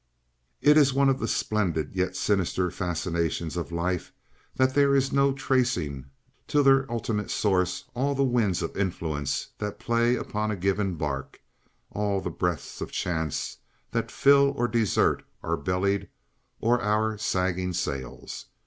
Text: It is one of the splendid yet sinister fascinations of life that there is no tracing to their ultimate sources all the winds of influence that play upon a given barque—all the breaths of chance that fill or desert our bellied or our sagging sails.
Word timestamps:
It 0.63 0.77
is 0.77 0.95
one 0.95 1.09
of 1.09 1.19
the 1.19 1.27
splendid 1.27 1.91
yet 1.95 2.15
sinister 2.15 2.71
fascinations 2.71 3.55
of 3.55 3.71
life 3.71 4.11
that 4.55 4.73
there 4.73 4.95
is 4.95 5.13
no 5.13 5.31
tracing 5.31 6.07
to 6.47 6.63
their 6.63 6.91
ultimate 6.91 7.29
sources 7.29 7.83
all 7.93 8.15
the 8.15 8.23
winds 8.23 8.63
of 8.63 8.75
influence 8.75 9.49
that 9.59 9.77
play 9.77 10.15
upon 10.15 10.49
a 10.49 10.55
given 10.55 10.95
barque—all 10.95 12.19
the 12.19 12.31
breaths 12.31 12.81
of 12.81 12.91
chance 12.91 13.57
that 13.91 14.09
fill 14.09 14.53
or 14.57 14.67
desert 14.67 15.21
our 15.43 15.55
bellied 15.55 16.07
or 16.59 16.81
our 16.81 17.15
sagging 17.19 17.71
sails. 17.71 18.47